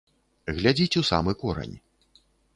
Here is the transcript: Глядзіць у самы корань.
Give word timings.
Глядзіць 0.59 0.97
у 1.03 1.03
самы 1.11 1.37
корань. 1.43 1.77